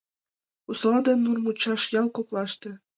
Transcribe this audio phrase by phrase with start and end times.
[0.69, 2.69] Усола ден Нурмучаш ял коклаште